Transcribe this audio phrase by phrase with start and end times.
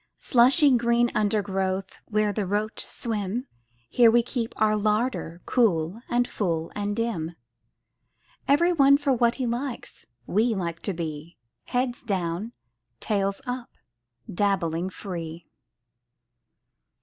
[0.17, 3.45] Slushy green undergrowth Where the roach swim—
[3.91, 7.35] Here we keep our larder, Cool and full and dim.
[8.47, 10.07] Every one for what he likes!
[10.25, 12.53] We like to be Heads down,
[12.99, 13.69] tails up,
[14.27, 15.45] Dabbling free!